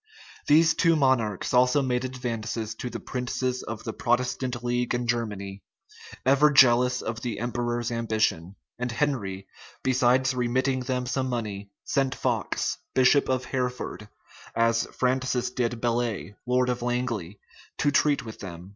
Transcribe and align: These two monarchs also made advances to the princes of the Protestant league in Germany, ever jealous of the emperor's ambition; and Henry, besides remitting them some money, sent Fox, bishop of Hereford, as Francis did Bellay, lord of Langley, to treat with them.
These 0.47 0.73
two 0.73 0.95
monarchs 0.95 1.53
also 1.53 1.83
made 1.83 2.03
advances 2.03 2.73
to 2.73 2.89
the 2.89 2.99
princes 2.99 3.61
of 3.61 3.83
the 3.83 3.93
Protestant 3.93 4.63
league 4.63 4.95
in 4.95 5.05
Germany, 5.05 5.61
ever 6.25 6.49
jealous 6.49 7.03
of 7.03 7.21
the 7.21 7.39
emperor's 7.39 7.91
ambition; 7.91 8.55
and 8.79 8.91
Henry, 8.91 9.45
besides 9.83 10.33
remitting 10.33 10.79
them 10.79 11.05
some 11.05 11.29
money, 11.29 11.69
sent 11.83 12.15
Fox, 12.15 12.79
bishop 12.95 13.29
of 13.29 13.45
Hereford, 13.45 14.09
as 14.55 14.85
Francis 14.87 15.51
did 15.51 15.79
Bellay, 15.79 16.33
lord 16.47 16.69
of 16.69 16.81
Langley, 16.81 17.39
to 17.77 17.91
treat 17.91 18.25
with 18.25 18.39
them. 18.39 18.69